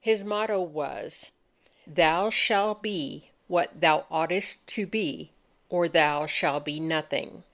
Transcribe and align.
His 0.00 0.24
motto 0.24 0.62
was: 0.62 1.30
_Thou 1.86 2.32
shall 2.32 2.74
be 2.74 3.32
what 3.48 3.82
thou 3.82 4.06
oughtest 4.10 4.66
to 4.68 4.86
be, 4.86 5.30
Or 5.68 5.90
thou 5.90 6.24
shall 6.24 6.58
be 6.58 6.80
nothing. 6.80 7.44